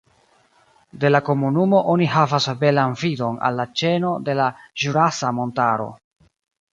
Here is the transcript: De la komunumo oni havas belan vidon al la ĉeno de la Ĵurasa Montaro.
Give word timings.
De 1.01 1.09
la 1.11 1.19
komunumo 1.25 1.81
oni 1.91 2.07
havas 2.13 2.47
belan 2.63 2.95
vidon 3.01 3.37
al 3.49 3.59
la 3.63 3.65
ĉeno 3.81 4.15
de 4.31 4.35
la 4.39 4.49
Ĵurasa 4.85 5.31
Montaro. 5.41 5.87